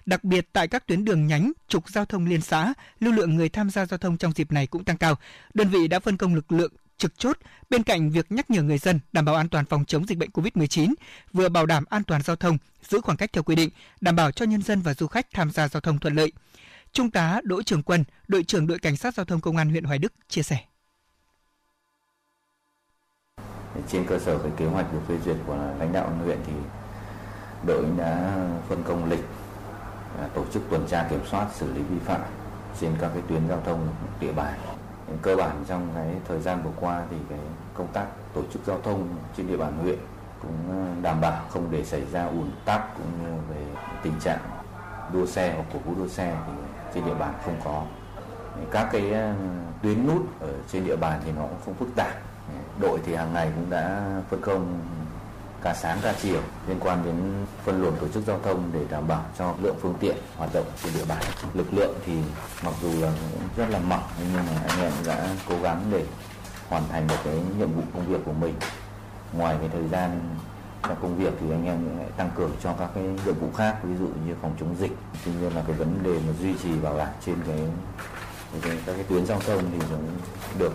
[0.07, 3.49] Đặc biệt tại các tuyến đường nhánh, trục giao thông liên xã, lưu lượng người
[3.49, 5.19] tham gia giao thông trong dịp này cũng tăng cao.
[5.55, 7.39] Đơn vị đã phân công lực lượng trực chốt
[7.71, 10.31] bên cạnh việc nhắc nhở người dân đảm bảo an toàn phòng chống dịch bệnh
[10.31, 10.95] COVID-19,
[11.33, 12.59] vừa bảo đảm an toàn giao thông,
[12.89, 15.51] giữ khoảng cách theo quy định, đảm bảo cho nhân dân và du khách tham
[15.51, 16.33] gia giao thông thuận lợi.
[16.93, 19.85] Trung tá Đỗ Trường Quân, đội trưởng đội cảnh sát giao thông công an huyện
[19.85, 20.59] Hoài Đức chia sẻ.
[23.89, 26.53] Trên cơ sở cái kế hoạch được phê duyệt của lãnh đạo huyện thì
[27.67, 28.37] đội đã
[28.69, 29.25] phân công lịch
[30.19, 32.21] à, tổ chức tuần tra kiểm soát xử lý vi phạm
[32.81, 34.59] trên các cái tuyến giao thông địa bàn
[35.23, 37.39] cơ bản trong cái thời gian vừa qua thì cái
[37.75, 39.99] công tác tổ chức giao thông trên địa bàn huyện
[40.43, 43.65] cũng ờ, đảm bảo không để xảy ra ùn tắc cũng như về
[44.03, 44.39] tình trạng
[45.13, 46.53] đua xe hoặc cổ vũ đua xe thì
[46.95, 47.85] trên địa bàn không có.
[48.71, 49.35] Các cái ờ,
[49.83, 52.13] tuyến nút ở trên địa bàn thì nó cũng không phức tạp.
[52.81, 54.81] Đội thì hàng ngày cũng đã phân công
[55.63, 57.17] cả sáng cả chiều liên quan đến
[57.65, 60.67] phân luồng tổ chức giao thông để đảm bảo cho lượng phương tiện hoạt động
[60.85, 61.23] trên địa bàn.
[61.55, 62.13] Lực lượng thì
[62.65, 63.13] mặc dù là
[63.57, 66.05] rất là mỏng nhưng mà anh em đã cố gắng để
[66.69, 68.55] hoàn thành được cái nhiệm vụ công việc của mình.
[69.33, 70.21] Ngoài cái thời gian
[70.83, 73.77] trong công việc thì anh em lại tăng cường cho các cái nhiệm vụ khác
[73.83, 74.93] ví dụ như phòng chống dịch
[75.25, 77.59] tuy nhiên là cái vấn đề mà duy trì bảo đảm trên cái,
[78.63, 80.09] cái các cái tuyến giao thông thì cũng
[80.59, 80.73] được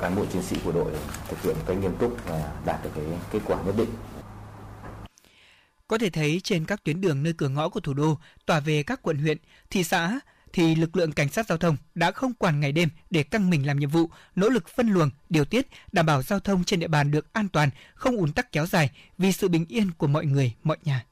[0.00, 0.92] cán bộ chiến sĩ của đội
[1.28, 3.88] thực hiện một cách nghiêm túc và đạt được cái kết quả nhất định
[5.88, 8.82] có thể thấy trên các tuyến đường nơi cửa ngõ của thủ đô tỏa về
[8.82, 9.38] các quận huyện,
[9.70, 10.20] thị xã
[10.52, 13.66] thì lực lượng cảnh sát giao thông đã không quản ngày đêm để căng mình
[13.66, 16.88] làm nhiệm vụ, nỗ lực phân luồng, điều tiết, đảm bảo giao thông trên địa
[16.88, 20.26] bàn được an toàn, không ùn tắc kéo dài vì sự bình yên của mọi
[20.26, 21.04] người, mọi nhà.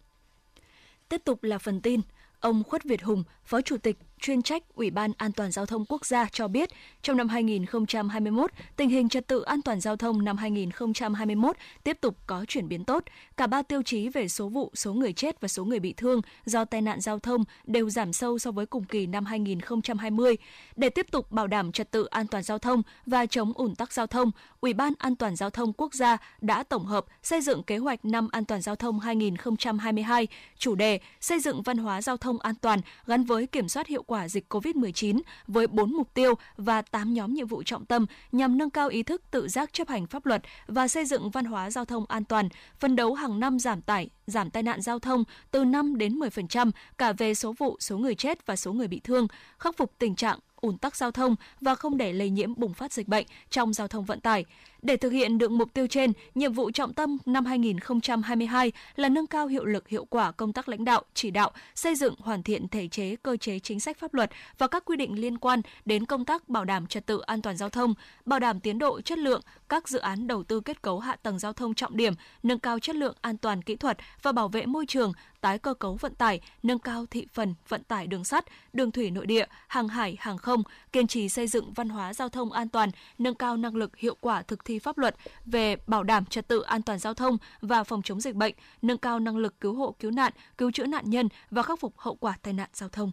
[1.09, 2.01] Tiếp tục là phần tin.
[2.41, 5.85] Ông Khuất Việt Hùng, Phó Chủ tịch chuyên trách Ủy ban An toàn giao thông
[5.89, 6.71] quốc gia cho biết,
[7.03, 12.17] trong năm 2021, tình hình trật tự an toàn giao thông năm 2021 tiếp tục
[12.27, 13.05] có chuyển biến tốt.
[13.37, 16.21] Cả ba tiêu chí về số vụ, số người chết và số người bị thương
[16.45, 20.37] do tai nạn giao thông đều giảm sâu so với cùng kỳ năm 2020.
[20.77, 23.93] Để tiếp tục bảo đảm trật tự an toàn giao thông và chống ủn tắc
[23.93, 24.31] giao thông,
[24.61, 28.05] Ủy ban An toàn giao thông quốc gia đã tổng hợp xây dựng kế hoạch
[28.05, 30.29] năm an toàn giao thông 2022,
[30.59, 33.87] chủ đề xây dựng văn hóa giao thông an toàn gắn với với kiểm soát
[33.87, 38.07] hiệu quả dịch COVID-19 với 4 mục tiêu và 8 nhóm nhiệm vụ trọng tâm
[38.33, 41.45] nhằm nâng cao ý thức tự giác chấp hành pháp luật và xây dựng văn
[41.45, 44.99] hóa giao thông an toàn, phân đấu hàng năm giảm tải, giảm tai nạn giao
[44.99, 48.89] thông từ 5 đến 10% cả về số vụ, số người chết và số người
[48.89, 49.27] bị thương,
[49.59, 52.93] khắc phục tình trạng ủn tắc giao thông và không để lây nhiễm bùng phát
[52.93, 54.45] dịch bệnh trong giao thông vận tải.
[54.87, 59.27] Để thực hiện được mục tiêu trên, nhiệm vụ trọng tâm năm 2022 là nâng
[59.27, 62.69] cao hiệu lực hiệu quả công tác lãnh đạo, chỉ đạo, xây dựng hoàn thiện
[62.69, 66.07] thể chế, cơ chế chính sách pháp luật và các quy định liên quan đến
[66.07, 67.95] công tác bảo đảm trật tự an toàn giao thông,
[68.25, 71.39] bảo đảm tiến độ chất lượng các dự án đầu tư kết cấu hạ tầng
[71.39, 74.67] giao thông trọng điểm, nâng cao chất lượng an toàn kỹ thuật và bảo vệ
[74.67, 78.45] môi trường, tái cơ cấu vận tải, nâng cao thị phần vận tải đường sắt,
[78.73, 82.29] đường thủy nội địa, hàng hải, hàng không, kiên trì xây dựng văn hóa giao
[82.29, 86.03] thông an toàn, nâng cao năng lực hiệu quả thực thi pháp luật về bảo
[86.03, 89.37] đảm trật tự an toàn giao thông và phòng chống dịch bệnh, nâng cao năng
[89.37, 92.53] lực cứu hộ cứu nạn, cứu chữa nạn nhân và khắc phục hậu quả tai
[92.53, 93.13] nạn giao thông.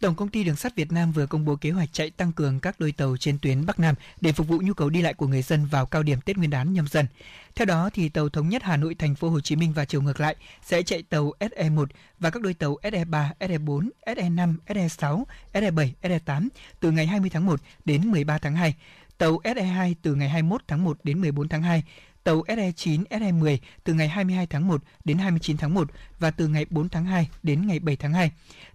[0.00, 2.60] Tổng công ty Đường sắt Việt Nam vừa công bố kế hoạch chạy tăng cường
[2.60, 5.26] các đôi tàu trên tuyến Bắc Nam để phục vụ nhu cầu đi lại của
[5.26, 7.06] người dân vào cao điểm Tết Nguyên đán nhâm dần.
[7.54, 10.02] Theo đó thì tàu thống nhất Hà Nội thành phố Hồ Chí Minh và chiều
[10.02, 11.86] ngược lại sẽ chạy tàu SE1
[12.18, 16.48] và các đôi tàu SE3, SE4, SE5, SE6, SE7, SE8
[16.80, 18.74] từ ngày 20 tháng 1 đến 13 tháng 2
[19.18, 21.82] tàu SE2 từ ngày 21 tháng 1 đến 14 tháng 2,
[22.24, 26.66] tàu SE9, SE10 từ ngày 22 tháng 1 đến 29 tháng 1 và từ ngày
[26.70, 28.30] 4 tháng 2 đến ngày 7 tháng 2.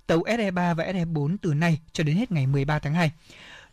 [0.07, 3.11] Tàu SE3 và SE4 từ nay cho đến hết ngày 13 tháng 2.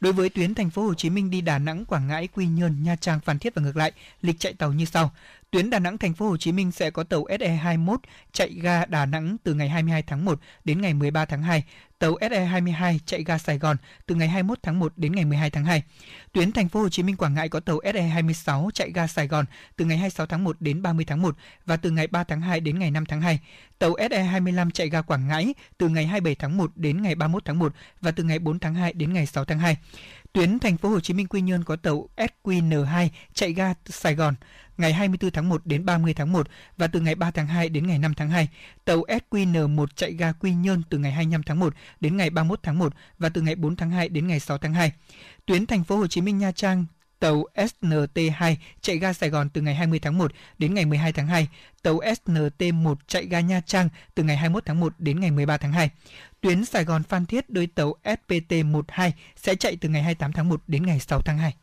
[0.01, 2.83] Đối với tuyến thành phố Hồ Chí Minh đi Đà Nẵng, Quảng Ngãi, Quy Nhơn,
[2.83, 5.13] Nha Trang, Phan Thiết và ngược lại, lịch chạy tàu như sau.
[5.51, 7.97] Tuyến Đà Nẵng thành phố Hồ Chí Minh sẽ có tàu SE21
[8.33, 11.65] chạy ga Đà Nẵng từ ngày 22 tháng 1 đến ngày 13 tháng 2,
[11.99, 15.65] tàu SE22 chạy ga Sài Gòn từ ngày 21 tháng 1 đến ngày 12 tháng
[15.65, 15.83] 2.
[16.33, 19.45] Tuyến thành phố Hồ Chí Minh Quảng Ngãi có tàu SE26 chạy ga Sài Gòn
[19.77, 21.37] từ ngày 26 tháng 1 đến 30 tháng 1
[21.67, 23.41] và từ ngày 3 tháng 2 đến ngày 5 tháng 2.
[23.79, 27.59] Tàu SE25 chạy ga Quảng Ngãi từ ngày 27 tháng 1 đến ngày 31 tháng
[27.59, 29.77] 1 và từ ngày 4 tháng 2 đến ngày 6 tháng 2.
[30.33, 34.35] Tuyến thành phố Hồ Chí Minh Quy Nhơn có tàu SQN2 chạy ga Sài Gòn
[34.77, 37.87] ngày 24 tháng 1 đến 30 tháng 1 và từ ngày 3 tháng 2 đến
[37.87, 38.49] ngày 5 tháng 2.
[38.85, 42.79] Tàu SQN1 chạy ga Quy Nhơn từ ngày 25 tháng 1 đến ngày 31 tháng
[42.79, 44.93] 1 và từ ngày 4 tháng 2 đến ngày 6 tháng 2.
[45.47, 46.85] Tuyến thành phố Hồ Chí Minh Nha Trang
[47.21, 51.27] tàu SNT2 chạy ga Sài Gòn từ ngày 20 tháng 1 đến ngày 12 tháng
[51.27, 51.49] 2,
[51.83, 55.73] tàu SNT1 chạy ga Nha Trang từ ngày 21 tháng 1 đến ngày 13 tháng
[55.73, 55.91] 2.
[56.41, 60.63] Tuyến Sài Gòn Phan Thiết đôi tàu SPT12 sẽ chạy từ ngày 28 tháng 1
[60.67, 61.55] đến ngày 6 tháng 2.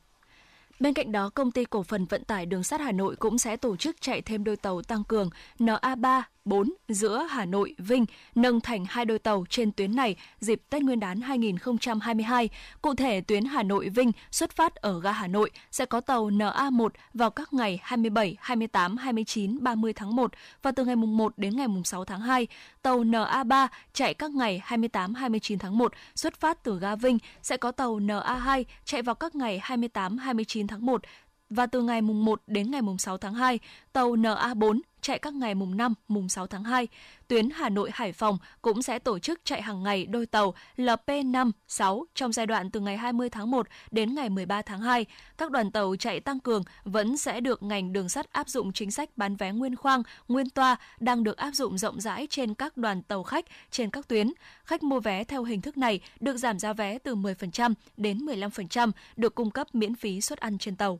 [0.79, 3.57] Bên cạnh đó, công ty cổ phần vận tải đường sắt Hà Nội cũng sẽ
[3.57, 8.61] tổ chức chạy thêm đôi tàu tăng cường NA3 4 giữa Hà Nội, Vinh nâng
[8.61, 12.49] thành hai đôi tàu trên tuyến này dịp Tết Nguyên đán 2022.
[12.81, 16.29] Cụ thể, tuyến Hà Nội Vinh xuất phát ở ga Hà Nội sẽ có tàu
[16.29, 21.33] NA1 vào các ngày 27, 28, 29, 30 tháng 1 và từ ngày mùng 1
[21.37, 22.47] đến ngày mùng 6 tháng 2.
[22.87, 27.57] Tàu NA3 chạy các ngày 28, 29 tháng 1 xuất phát từ ga Vinh sẽ
[27.57, 31.01] có tàu NA2 chạy vào các ngày 28, 29 tháng 1
[31.49, 33.59] và từ ngày mùng 1 đến ngày mùng 6 tháng 2,
[33.93, 36.87] tàu NA4 chạy các ngày mùng 5, mùng 6 tháng 2.
[37.27, 41.51] Tuyến Hà Nội Hải Phòng cũng sẽ tổ chức chạy hàng ngày đôi tàu LP5,
[41.67, 45.05] 6 trong giai đoạn từ ngày 20 tháng 1 đến ngày 13 tháng 2.
[45.37, 48.91] Các đoàn tàu chạy tăng cường vẫn sẽ được ngành đường sắt áp dụng chính
[48.91, 52.77] sách bán vé nguyên khoang, nguyên toa đang được áp dụng rộng rãi trên các
[52.77, 54.31] đoàn tàu khách trên các tuyến.
[54.65, 58.91] Khách mua vé theo hình thức này được giảm giá vé từ 10% đến 15%,
[59.15, 60.99] được cung cấp miễn phí suất ăn trên tàu.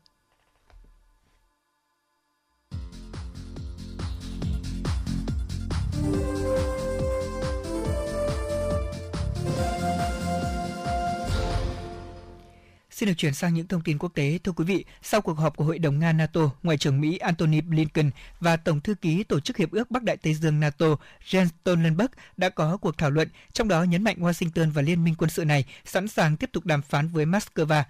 [12.97, 14.39] Xin được chuyển sang những thông tin quốc tế.
[14.43, 17.61] Thưa quý vị, sau cuộc họp của Hội đồng Nga NATO, Ngoại trưởng Mỹ Antony
[17.61, 20.85] Blinken và Tổng thư ký Tổ chức Hiệp ước Bắc Đại Tây Dương NATO
[21.29, 25.15] Jens Stoltenberg đã có cuộc thảo luận, trong đó nhấn mạnh Washington và liên minh
[25.17, 27.83] quân sự này sẵn sàng tiếp tục đàm phán với Moscow.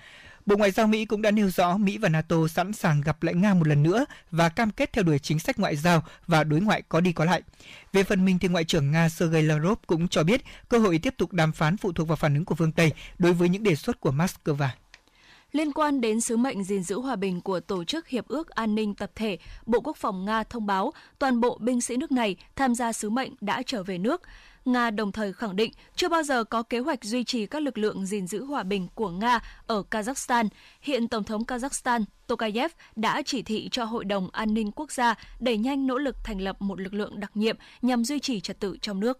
[0.46, 3.36] Bộ Ngoại giao Mỹ cũng đã nêu rõ Mỹ và NATO sẵn sàng gặp lại
[3.36, 6.62] Nga một lần nữa và cam kết theo đuổi chính sách ngoại giao và đối
[6.62, 7.42] ngoại có đi có lại.
[7.94, 11.14] Về phần mình thì Ngoại trưởng Nga Sergei Lavrov cũng cho biết cơ hội tiếp
[11.18, 13.76] tục đàm phán phụ thuộc vào phản ứng của phương Tây đối với những đề
[13.76, 14.68] xuất của Moscow.
[15.58, 18.76] Liên quan đến sứ mệnh gìn giữ hòa bình của Tổ chức Hiệp ước An
[18.76, 22.36] ninh Tập thể, Bộ Quốc phòng Nga thông báo toàn bộ binh sĩ nước này
[22.56, 24.22] tham gia sứ mệnh đã trở về nước.
[24.66, 27.78] Nga đồng thời khẳng định chưa bao giờ có kế hoạch duy trì các lực
[27.78, 30.48] lượng gìn giữ hòa bình của Nga ở Kazakhstan.
[30.82, 35.16] Hiện Tổng thống Kazakhstan Tokayev đã chỉ thị cho Hội đồng An ninh Quốc gia
[35.40, 38.60] đẩy nhanh nỗ lực thành lập một lực lượng đặc nhiệm nhằm duy trì trật
[38.60, 39.20] tự trong nước.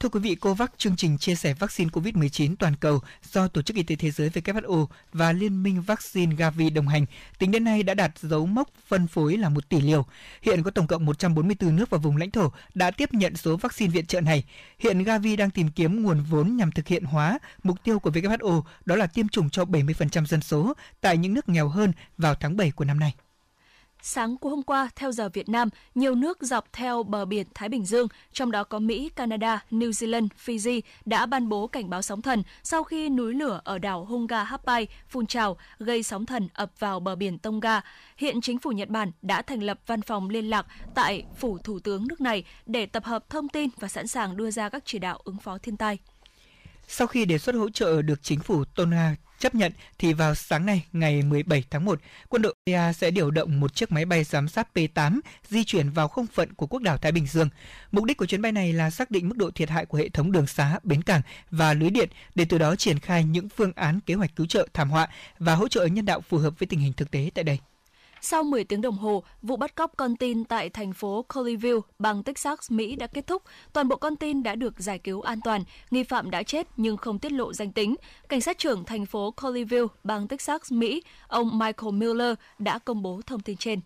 [0.00, 3.00] Thưa quý vị, COVAX, chương trình chia sẻ vaccine COVID-19 toàn cầu
[3.32, 7.06] do Tổ chức Y tế Thế giới WHO và Liên minh Vaccine Gavi đồng hành,
[7.38, 10.06] tính đến nay đã đạt dấu mốc phân phối là 1 tỷ liều.
[10.42, 13.92] Hiện có tổng cộng 144 nước và vùng lãnh thổ đã tiếp nhận số vaccine
[13.92, 14.44] viện trợ này.
[14.78, 18.62] Hiện Gavi đang tìm kiếm nguồn vốn nhằm thực hiện hóa mục tiêu của WHO,
[18.84, 22.56] đó là tiêm chủng cho 70% dân số tại những nước nghèo hơn vào tháng
[22.56, 23.14] 7 của năm nay.
[24.08, 27.68] Sáng của hôm qua, theo giờ Việt Nam, nhiều nước dọc theo bờ biển Thái
[27.68, 32.02] Bình Dương, trong đó có Mỹ, Canada, New Zealand, Fiji, đã ban bố cảnh báo
[32.02, 36.48] sóng thần sau khi núi lửa ở đảo Honga Hapai phun trào gây sóng thần
[36.54, 37.80] ập vào bờ biển Tonga.
[38.16, 41.78] Hiện chính phủ Nhật Bản đã thành lập văn phòng liên lạc tại phủ thủ
[41.78, 44.98] tướng nước này để tập hợp thông tin và sẵn sàng đưa ra các chỉ
[44.98, 45.98] đạo ứng phó thiên tai.
[46.88, 50.66] Sau khi đề xuất hỗ trợ được chính phủ Tonga chấp nhận thì vào sáng
[50.66, 54.24] nay ngày 17 tháng 1, quân đội Australia sẽ điều động một chiếc máy bay
[54.24, 57.48] giám sát P-8 di chuyển vào không phận của quốc đảo Thái Bình Dương.
[57.92, 60.08] Mục đích của chuyến bay này là xác định mức độ thiệt hại của hệ
[60.08, 63.72] thống đường xá, bến cảng và lưới điện để từ đó triển khai những phương
[63.76, 66.66] án kế hoạch cứu trợ thảm họa và hỗ trợ nhân đạo phù hợp với
[66.66, 67.58] tình hình thực tế tại đây.
[68.20, 72.22] Sau 10 tiếng đồng hồ, vụ bắt cóc con tin tại thành phố Colleyville, bang
[72.22, 73.42] Texas, Mỹ đã kết thúc.
[73.72, 75.64] Toàn bộ con tin đã được giải cứu an toàn.
[75.90, 77.94] Nghi phạm đã chết nhưng không tiết lộ danh tính.
[78.28, 83.20] Cảnh sát trưởng thành phố Colleyville, bang Texas, Mỹ, ông Michael Miller đã công bố
[83.26, 83.80] thông tin trên.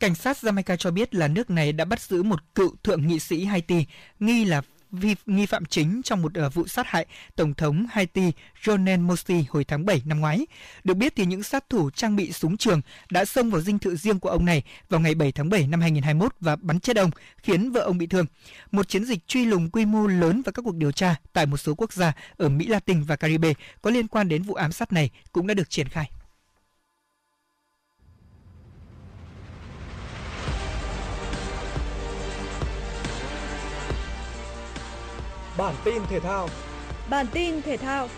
[0.00, 3.18] Cảnh sát Jamaica cho biết là nước này đã bắt giữ một cựu thượng nghị
[3.18, 3.86] sĩ Haiti
[4.20, 4.62] nghi là
[4.94, 9.44] vi, nghi phạm chính trong một uh, vụ sát hại Tổng thống Haiti Jovenel Moïse
[9.48, 10.46] hồi tháng 7 năm ngoái.
[10.84, 12.80] Được biết thì những sát thủ trang bị súng trường
[13.10, 15.80] đã xông vào dinh thự riêng của ông này vào ngày 7 tháng 7 năm
[15.80, 18.26] 2021 và bắn chết ông, khiến vợ ông bị thương.
[18.72, 21.56] Một chiến dịch truy lùng quy mô lớn và các cuộc điều tra tại một
[21.56, 23.52] số quốc gia ở Mỹ Latin và Caribe
[23.82, 26.10] có liên quan đến vụ ám sát này cũng đã được triển khai.
[35.58, 36.48] Bản tin thể thao.
[37.10, 38.08] Bản tin thể thao.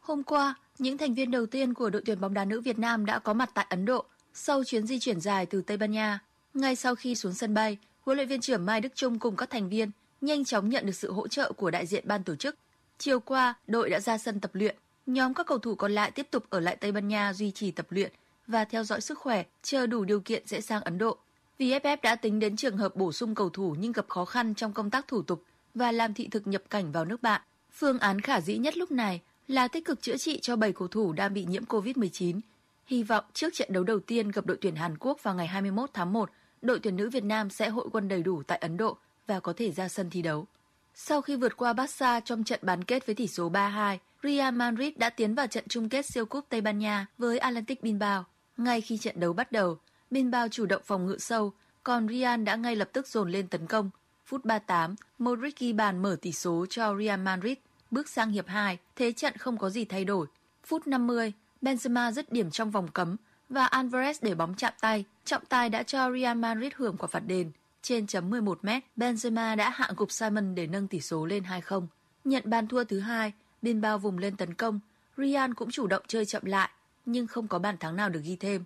[0.00, 3.06] Hôm qua, những thành viên đầu tiên của đội tuyển bóng đá nữ Việt Nam
[3.06, 6.18] đã có mặt tại Ấn Độ sau chuyến di chuyển dài từ Tây Ban Nha.
[6.54, 9.50] Ngay sau khi xuống sân bay, huấn luyện viên trưởng Mai Đức Trung cùng các
[9.50, 12.56] thành viên nhanh chóng nhận được sự hỗ trợ của đại diện ban tổ chức.
[12.98, 14.76] Chiều qua, đội đã ra sân tập luyện.
[15.06, 17.70] Nhóm các cầu thủ còn lại tiếp tục ở lại Tây Ban Nha duy trì
[17.70, 18.12] tập luyện
[18.50, 21.18] và theo dõi sức khỏe, chờ đủ điều kiện sẽ sang Ấn Độ.
[21.58, 24.72] VFF đã tính đến trường hợp bổ sung cầu thủ nhưng gặp khó khăn trong
[24.72, 27.40] công tác thủ tục và làm thị thực nhập cảnh vào nước bạn.
[27.72, 30.88] Phương án khả dĩ nhất lúc này là tích cực chữa trị cho 7 cầu
[30.88, 32.40] thủ đang bị nhiễm COVID-19.
[32.86, 35.90] Hy vọng trước trận đấu đầu tiên gặp đội tuyển Hàn Quốc vào ngày 21
[35.94, 36.30] tháng 1,
[36.62, 39.52] đội tuyển nữ Việt Nam sẽ hội quân đầy đủ tại Ấn Độ và có
[39.56, 40.46] thể ra sân thi đấu.
[40.94, 44.92] Sau khi vượt qua Barca trong trận bán kết với tỷ số 3-2, Real Madrid
[44.96, 48.24] đã tiến vào trận chung kết siêu cúp Tây Ban Nha với Atlantic Bilbao.
[48.60, 49.78] Ngay khi trận đấu bắt đầu,
[50.10, 53.66] Bilbao chủ động phòng ngự sâu, còn Real đã ngay lập tức dồn lên tấn
[53.66, 53.90] công.
[54.26, 57.58] Phút 38, Modric ghi bàn mở tỷ số cho Real Madrid.
[57.90, 60.26] Bước sang hiệp 2, thế trận không có gì thay đổi.
[60.64, 63.16] Phút 50, Benzema dứt điểm trong vòng cấm
[63.48, 65.04] và Alvarez để bóng chạm tay.
[65.24, 67.50] Trọng tài đã cho Real Madrid hưởng quả phạt đền.
[67.82, 71.86] Trên chấm 11 mét, Benzema đã hạ gục Simon để nâng tỷ số lên 2-0.
[72.24, 74.80] Nhận bàn thua thứ hai, Bilbao vùng lên tấn công.
[75.16, 76.70] Real cũng chủ động chơi chậm lại,
[77.04, 78.64] nhưng không có bàn thắng nào được ghi thêm.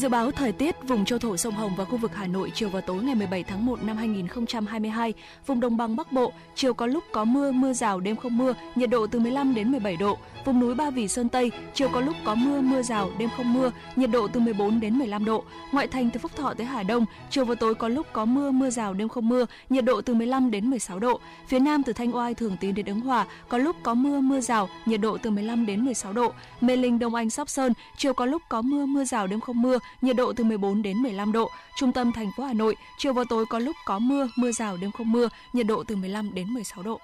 [0.00, 2.68] Dự báo thời tiết vùng châu thổ sông Hồng và khu vực Hà Nội chiều
[2.68, 5.14] và tối ngày 17 tháng 1 năm 2022,
[5.46, 8.54] vùng đồng bằng Bắc Bộ chiều có lúc có mưa, mưa rào, đêm không mưa,
[8.74, 10.18] nhiệt độ từ 15 đến 17 độ.
[10.44, 13.54] Vùng núi Ba Vì Sơn Tây chiều có lúc có mưa, mưa rào, đêm không
[13.54, 15.44] mưa, nhiệt độ từ 14 đến 15 độ.
[15.72, 18.50] Ngoại thành từ Phúc Thọ tới Hà Đông chiều và tối có lúc có mưa,
[18.50, 21.20] mưa rào, đêm không mưa, nhiệt độ từ 15 đến 16 độ.
[21.46, 24.40] Phía Nam từ Thanh Oai Thường Tín đến Ứng Hòa có lúc có mưa, mưa
[24.40, 26.32] rào, nhiệt độ từ 15 đến 16 độ.
[26.60, 29.62] Mê Linh Đông Anh Sóc Sơn chiều có lúc có mưa, mưa rào, đêm không
[29.62, 31.50] mưa, nhiệt độ từ 14 đến 15 độ.
[31.76, 34.76] Trung tâm thành phố Hà Nội, chiều và tối có lúc có mưa, mưa rào
[34.76, 37.00] đêm không mưa, nhiệt độ từ 15 đến 16 độ.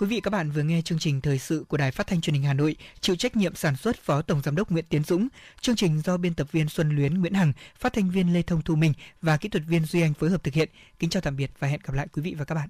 [0.00, 2.34] Quý vị các bạn vừa nghe chương trình thời sự của Đài Phát thanh Truyền
[2.34, 5.28] hình Hà Nội, chịu trách nhiệm sản xuất Phó Tổng giám đốc Nguyễn Tiến Dũng.
[5.60, 8.62] Chương trình do biên tập viên Xuân Luyến, Nguyễn Hằng, phát thanh viên Lê Thông
[8.62, 10.68] Thu Minh và kỹ thuật viên Duy Anh phối hợp thực hiện.
[10.98, 12.68] Kính chào tạm biệt và hẹn gặp lại quý vị và các bạn.